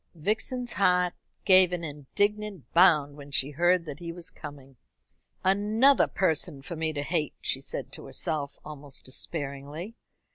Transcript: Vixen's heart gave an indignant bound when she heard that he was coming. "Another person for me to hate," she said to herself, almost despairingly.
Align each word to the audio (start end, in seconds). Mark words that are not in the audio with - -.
Vixen's 0.15 0.73
heart 0.73 1.13
gave 1.45 1.71
an 1.71 1.83
indignant 1.83 2.65
bound 2.73 3.15
when 3.15 3.29
she 3.29 3.51
heard 3.51 3.85
that 3.85 3.99
he 3.99 4.11
was 4.11 4.31
coming. 4.31 4.75
"Another 5.43 6.07
person 6.07 6.63
for 6.63 6.75
me 6.75 6.91
to 6.91 7.03
hate," 7.03 7.35
she 7.39 7.61
said 7.61 7.91
to 7.91 8.05
herself, 8.07 8.57
almost 8.65 9.05
despairingly. 9.05 9.93